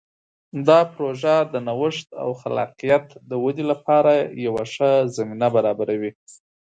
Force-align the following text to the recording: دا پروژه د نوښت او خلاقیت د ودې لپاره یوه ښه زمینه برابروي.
دا 0.67 0.79
پروژه 0.93 1.35
د 1.53 1.55
نوښت 1.67 2.07
او 2.23 2.29
خلاقیت 2.41 3.05
د 3.29 3.31
ودې 3.43 3.65
لپاره 3.71 4.13
یوه 4.45 4.63
ښه 4.73 4.89
زمینه 5.15 5.47
برابروي. 5.55 6.11